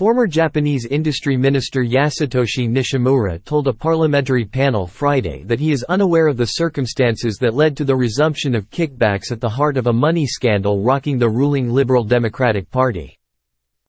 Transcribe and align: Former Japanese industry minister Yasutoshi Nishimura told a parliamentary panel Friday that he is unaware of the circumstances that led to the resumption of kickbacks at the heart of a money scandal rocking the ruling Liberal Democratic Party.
Former 0.00 0.26
Japanese 0.26 0.86
industry 0.86 1.36
minister 1.36 1.84
Yasutoshi 1.84 2.66
Nishimura 2.66 3.44
told 3.44 3.68
a 3.68 3.72
parliamentary 3.74 4.46
panel 4.46 4.86
Friday 4.86 5.42
that 5.42 5.60
he 5.60 5.72
is 5.72 5.84
unaware 5.90 6.26
of 6.26 6.38
the 6.38 6.46
circumstances 6.56 7.36
that 7.36 7.52
led 7.52 7.76
to 7.76 7.84
the 7.84 7.94
resumption 7.94 8.54
of 8.54 8.70
kickbacks 8.70 9.30
at 9.30 9.42
the 9.42 9.48
heart 9.50 9.76
of 9.76 9.88
a 9.88 9.92
money 9.92 10.26
scandal 10.26 10.82
rocking 10.82 11.18
the 11.18 11.28
ruling 11.28 11.68
Liberal 11.68 12.02
Democratic 12.02 12.70
Party. 12.70 13.19